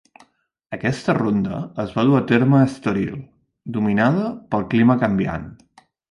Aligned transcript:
Aquesta 0.75 1.13
ronda 1.17 1.59
es 1.83 1.91
va 1.97 2.05
dur 2.07 2.15
a 2.19 2.21
terme 2.31 2.57
a 2.59 2.69
Estoril, 2.69 3.11
dominada 3.75 4.31
pel 4.55 4.65
clima 4.73 4.97
canviant. 5.05 5.45